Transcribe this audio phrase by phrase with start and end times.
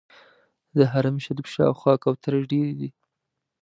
[0.77, 2.89] د حرم شریف شاوخوا کوترې ډېرې دي.